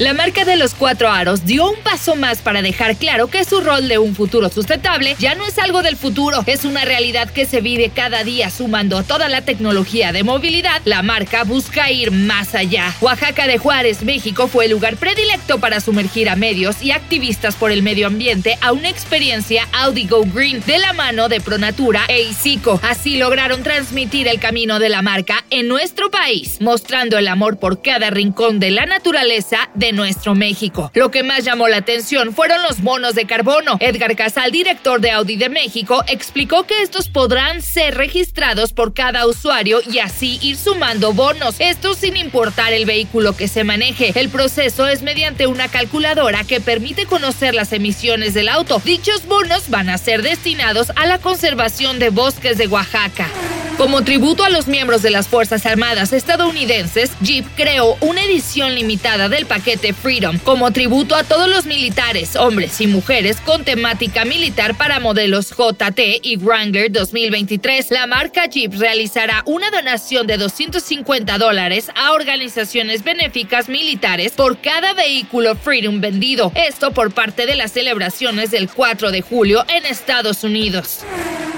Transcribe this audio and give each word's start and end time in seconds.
La 0.00 0.12
marca 0.12 0.44
de 0.44 0.56
los 0.56 0.74
cuatro 0.74 1.08
aros 1.08 1.46
dio 1.46 1.70
un 1.70 1.76
paso 1.76 2.16
más 2.16 2.42
para 2.42 2.62
dejar 2.62 2.96
claro 2.96 3.28
que 3.28 3.44
su 3.44 3.60
rol 3.60 3.86
de 3.86 3.98
un 3.98 4.16
futuro 4.16 4.48
sustentable 4.48 5.14
ya 5.20 5.36
no 5.36 5.46
es 5.46 5.56
algo 5.56 5.84
del 5.84 5.96
futuro, 5.96 6.42
es 6.46 6.64
una 6.64 6.84
realidad 6.84 7.30
que 7.30 7.46
se 7.46 7.60
vive 7.60 7.92
cada 7.94 8.24
día 8.24 8.50
sumando 8.50 9.04
toda 9.04 9.28
la 9.28 9.42
tecnología 9.42 10.10
de 10.10 10.24
movilidad. 10.24 10.82
La 10.84 11.02
marca 11.02 11.44
busca 11.44 11.92
ir 11.92 12.10
más 12.10 12.56
allá. 12.56 12.92
Oaxaca 13.00 13.46
de 13.46 13.58
Juárez, 13.58 14.02
México 14.02 14.48
fue 14.48 14.64
el 14.64 14.72
lugar 14.72 14.96
predilecto 14.96 15.60
para 15.60 15.78
sumergir 15.78 16.28
a 16.28 16.34
medios 16.34 16.82
y 16.82 16.90
activistas 16.90 17.54
por 17.54 17.70
el 17.70 17.84
medio 17.84 18.08
ambiente 18.08 18.58
a 18.62 18.72
una 18.72 18.88
experiencia 18.88 19.68
Audi 19.70 20.08
Go 20.08 20.24
Green 20.24 20.60
de 20.66 20.78
la 20.78 20.92
mano 20.92 21.28
de 21.28 21.40
Pronatura 21.40 22.02
e 22.08 22.20
Isico. 22.22 22.80
Así 22.82 23.16
lograron 23.16 23.62
transmitir 23.62 24.26
el 24.26 24.40
camino 24.40 24.80
de 24.80 24.88
la 24.88 25.02
marca 25.02 25.44
en 25.50 25.68
nuestro 25.68 26.10
país, 26.10 26.56
mostrando 26.60 27.16
el 27.16 27.28
amor 27.28 27.60
por 27.60 27.80
cada 27.80 28.10
rincón 28.10 28.58
de 28.58 28.72
la 28.72 28.86
naturaleza 28.86 29.70
nuestro 29.92 30.34
México. 30.34 30.90
Lo 30.94 31.10
que 31.10 31.22
más 31.22 31.44
llamó 31.44 31.68
la 31.68 31.78
atención 31.78 32.34
fueron 32.34 32.62
los 32.62 32.80
bonos 32.80 33.14
de 33.14 33.26
carbono. 33.26 33.76
Edgar 33.80 34.14
Casal, 34.16 34.50
director 34.50 35.00
de 35.00 35.10
Audi 35.10 35.36
de 35.36 35.48
México, 35.48 36.04
explicó 36.08 36.64
que 36.64 36.82
estos 36.82 37.08
podrán 37.08 37.62
ser 37.62 37.96
registrados 37.96 38.72
por 38.72 38.94
cada 38.94 39.26
usuario 39.26 39.80
y 39.90 39.98
así 39.98 40.38
ir 40.42 40.56
sumando 40.56 41.12
bonos. 41.12 41.56
Esto 41.58 41.94
sin 41.94 42.16
importar 42.16 42.72
el 42.72 42.86
vehículo 42.86 43.36
que 43.36 43.48
se 43.48 43.64
maneje. 43.64 44.12
El 44.14 44.28
proceso 44.28 44.86
es 44.86 45.02
mediante 45.02 45.46
una 45.46 45.68
calculadora 45.68 46.44
que 46.44 46.60
permite 46.60 47.06
conocer 47.06 47.54
las 47.54 47.72
emisiones 47.72 48.34
del 48.34 48.48
auto. 48.48 48.80
Dichos 48.84 49.26
bonos 49.26 49.70
van 49.70 49.88
a 49.88 49.98
ser 49.98 50.22
destinados 50.22 50.92
a 50.96 51.06
la 51.06 51.18
conservación 51.18 51.98
de 51.98 52.10
bosques 52.10 52.58
de 52.58 52.66
Oaxaca. 52.66 53.28
Como 53.76 54.04
tributo 54.04 54.44
a 54.44 54.50
los 54.50 54.68
miembros 54.68 55.02
de 55.02 55.10
las 55.10 55.26
Fuerzas 55.26 55.66
Armadas 55.66 56.12
estadounidenses, 56.12 57.10
Jeep 57.20 57.44
creó 57.56 57.96
una 58.00 58.22
edición 58.22 58.72
limitada 58.74 59.28
del 59.28 59.46
paquete 59.46 59.92
Freedom 59.92 60.38
como 60.38 60.70
tributo 60.70 61.16
a 61.16 61.24
todos 61.24 61.48
los 61.48 61.66
militares, 61.66 62.36
hombres 62.36 62.80
y 62.80 62.86
mujeres 62.86 63.40
con 63.40 63.64
temática 63.64 64.24
militar 64.24 64.76
para 64.76 65.00
modelos 65.00 65.50
JT 65.50 66.20
y 66.22 66.36
Wrangler 66.36 66.92
2023. 66.92 67.90
La 67.90 68.06
marca 68.06 68.46
Jeep 68.46 68.74
realizará 68.78 69.42
una 69.44 69.70
donación 69.70 70.28
de 70.28 70.36
250 70.36 71.36
dólares 71.38 71.90
a 71.96 72.12
organizaciones 72.12 73.02
benéficas 73.02 73.68
militares 73.68 74.32
por 74.32 74.60
cada 74.60 74.92
vehículo 74.94 75.56
Freedom 75.56 76.00
vendido. 76.00 76.52
Esto 76.54 76.92
por 76.92 77.12
parte 77.12 77.44
de 77.44 77.56
las 77.56 77.72
celebraciones 77.72 78.52
del 78.52 78.68
4 78.68 79.10
de 79.10 79.20
julio 79.20 79.64
en 79.68 79.84
Estados 79.84 80.44
Unidos. 80.44 81.00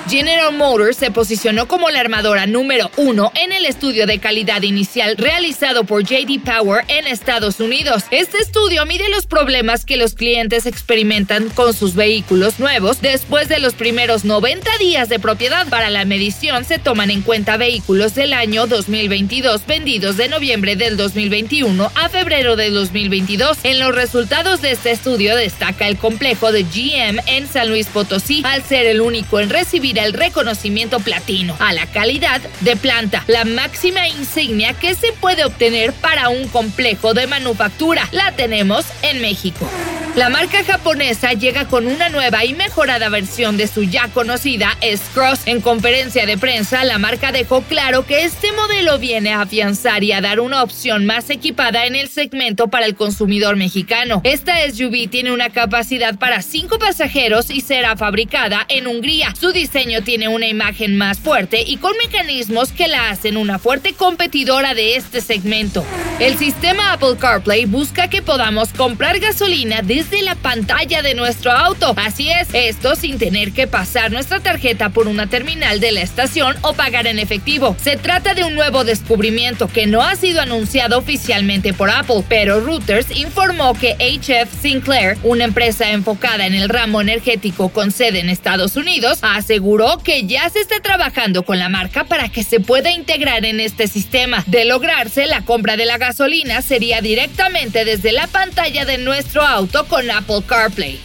General 0.09 0.53
Motors 0.53 0.97
se 0.97 1.11
posicionó 1.11 1.67
como 1.67 1.91
la 1.91 1.99
armadora 1.99 2.47
número 2.47 2.93
uno 2.97 3.33
en 3.35 3.51
el 3.51 3.67
estudio 3.67 4.07
de 4.07 4.21
calidad 4.21 4.63
inicial 4.63 5.17
realizado 5.17 5.83
por 5.83 6.05
JD 6.05 6.45
Power 6.45 6.85
en 6.87 7.09
Estados 7.09 7.59
Unidos. 7.59 8.05
Este 8.13 8.39
estudio 8.39 8.87
mide 8.87 9.09
los 9.09 9.27
problemas 9.27 9.85
que 9.85 9.97
los 9.97 10.15
clientes 10.15 10.65
experimentan 10.67 11.49
con 11.49 11.75
sus 11.75 11.97
vehículos 11.97 12.61
nuevos 12.61 13.03
después 13.03 13.49
de 13.49 13.59
los 13.59 13.75
primeros 13.75 14.25
90 14.25 14.79
días 14.79 15.09
de 15.09 15.19
propiedad. 15.19 15.67
Para 15.69 15.91
la 15.91 16.05
medición 16.05 16.65
se 16.65 16.79
toman 16.79 17.11
en 17.11 17.23
cuenta 17.23 17.57
vehículos 17.57 18.15
del 18.15 18.33
año 18.33 18.69
2022 18.69 19.67
vendidos 19.67 20.17
de 20.17 20.29
noviembre 20.29 20.77
del 20.77 20.97
2021 20.97 21.91
a 21.97 22.09
febrero 22.09 22.55
del 22.55 22.75
2022. 22.75 23.59
En 23.65 23.81
los 23.81 23.93
resultados 23.93 24.63
de 24.63 24.71
este 24.71 24.93
estudio 24.93 25.35
destaca 25.35 25.89
el 25.89 25.99
complejo 25.99 26.53
de 26.53 26.63
GM 26.63 27.21
en 27.27 27.49
San 27.49 27.69
Luis 27.69 27.89
Potosí 27.89 28.43
al 28.45 28.63
ser 28.63 28.87
el 28.87 29.01
único 29.01 29.41
en 29.41 29.51
recibir 29.51 29.96
el 29.99 30.13
reconocimiento 30.13 31.01
platino 31.01 31.57
a 31.59 31.73
la 31.73 31.87
calidad 31.87 32.41
de 32.61 32.77
planta, 32.77 33.25
la 33.27 33.45
máxima 33.45 34.09
insignia 34.09 34.75
que 34.75 34.95
se 34.95 35.13
puede 35.13 35.45
obtener 35.45 35.93
para 35.93 36.29
un 36.29 36.49
complejo 36.49 37.15
de 37.15 37.27
manufactura. 37.27 38.09
La 38.13 38.33
tenemos 38.33 38.85
en 39.03 39.21
México. 39.21 39.69
La 40.17 40.31
marca 40.31 40.65
japonesa 40.65 41.35
llega 41.35 41.69
con 41.69 41.87
una 41.87 42.09
nueva 42.09 42.43
y 42.47 42.55
mejorada 42.55 43.11
versión 43.11 43.59
de 43.59 43.67
su 43.67 43.83
ya 43.83 44.09
conocida 44.09 44.75
S-Cross. 44.81 45.41
En 45.45 45.61
conferencia 45.61 46.25
de 46.25 46.39
prensa, 46.39 46.85
la 46.85 46.97
marca 46.97 47.33
dejó 47.33 47.61
claro 47.61 48.07
que 48.07 48.25
este 48.25 48.51
modelo 48.53 48.99
viene 48.99 49.35
a 49.35 49.43
afianzar 49.43 50.03
y 50.03 50.13
a 50.13 50.23
dar 50.23 50.41
una 50.41 50.63
opción 50.63 51.05
más 51.05 51.29
equipada 51.29 51.85
en 51.85 51.97
el 51.97 52.09
segmento 52.09 52.69
para 52.69 52.87
el 52.87 52.95
consumidor 52.95 53.57
mexicano. 53.57 54.23
Esta 54.25 54.55
SUV 54.71 55.11
tiene 55.11 55.33
una 55.33 55.51
capacidad 55.51 56.19
para 56.19 56.41
5 56.41 56.79
pasajeros 56.79 57.51
y 57.51 57.61
será 57.61 57.95
fabricada 57.95 58.65
en 58.71 58.87
Hungría. 58.87 59.35
Su 59.39 59.53
diseño 59.53 60.01
tiene 60.01 60.29
una 60.29 60.47
imagen 60.47 60.97
más 60.97 61.19
fuerte 61.19 61.63
y 61.67 61.77
con 61.77 61.93
mecanismos 61.99 62.73
que 62.73 62.89
la 62.89 63.11
hacen 63.11 63.37
una 63.37 63.59
fuerte 63.59 63.93
competidora 63.93 64.73
de 64.73 64.97
este 64.97 65.21
segmento. 65.21 65.85
El 66.21 66.39
sistema 66.39 66.95
Apple 66.95 67.19
CarPlay 67.21 67.67
busca 67.67 68.09
que 68.09 68.23
podamos 68.23 68.71
comprar 68.71 69.19
gasolina 69.19 69.83
desde 69.83 70.06
de 70.11 70.23
la 70.23 70.35
pantalla 70.35 71.03
de 71.03 71.15
nuestro 71.15 71.51
auto. 71.51 71.95
Así 71.97 72.31
es, 72.31 72.49
esto 72.53 72.95
sin 72.97 73.19
tener 73.19 73.53
que 73.53 73.67
pasar 73.67 74.13
nuestra 74.13 74.41
tarjeta 74.41 74.91
por 74.91 75.09
una 75.09 75.27
terminal 75.29 75.81
de 75.81 75.93
la 75.93 76.03
estación 76.03 76.57
o 76.63 76.75
pagar 76.75 77.07
en 77.07 77.19
efectivo. 77.19 77.77
Se 77.83 77.97
trata 77.97 78.35
de 78.35 78.45
un 78.45 78.55
nuevo 78.55 78.85
descubrimiento 78.85 79.69
que 79.69 79.87
no 79.87 80.03
ha 80.03 80.17
sido 80.17 80.41
anunciado 80.41 80.99
oficialmente 80.99 81.73
por 81.73 81.91
Apple, 81.91 82.25
pero 82.29 82.61
Reuters 82.61 83.17
informó 83.17 83.75
que 83.75 83.97
HF 83.99 84.61
Sinclair, 84.61 85.19
una 85.23 85.45
empresa 85.45 85.91
enfocada 85.91 86.47
en 86.47 86.55
el 86.55 86.69
ramo 86.69 87.01
energético 87.01 87.69
con 87.71 87.91
sede 87.91 88.21
en 88.21 88.29
Estados 88.29 88.77
Unidos, 88.77 89.19
aseguró 89.23 89.99
que 89.99 90.27
ya 90.27 90.49
se 90.51 90.61
está 90.61 90.81
trabajando 90.81 91.43
con 91.43 91.59
la 91.59 91.69
marca 91.69 92.05
para 92.05 92.29
que 92.29 92.45
se 92.45 92.61
pueda 92.61 92.91
integrar 92.91 93.45
en 93.45 93.61
este 93.61 93.89
sistema. 93.89 94.45
De 94.47 94.65
lograrse, 94.65 95.27
la 95.27 95.43
compra 95.43 95.77
de 95.77 95.87
la 95.87 95.99
gasolina 95.99 96.63
sería 96.63 97.01
directamente 97.01 97.85
desde 97.85 98.13
la 98.13 98.27
pantalla 98.27 98.85
de 98.85 98.99
nuestro 98.99 99.43
auto 99.43 99.87
con 99.97 100.11
Apple 100.11 100.43
CarPlay. 100.47 101.01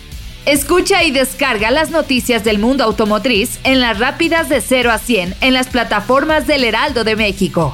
Escucha 0.45 1.01
y 1.05 1.11
descarga 1.11 1.71
las 1.71 1.91
noticias 1.91 2.43
del 2.43 2.59
mundo 2.59 2.83
automotriz 2.83 3.57
en 3.63 3.79
las 3.79 3.99
rápidas 3.99 4.49
de 4.49 4.59
0 4.59 4.91
a 4.91 4.97
100 4.97 5.35
en 5.39 5.53
las 5.53 5.67
plataformas 5.67 6.45
del 6.45 6.65
Heraldo 6.65 7.05
de 7.05 7.15
México. 7.15 7.73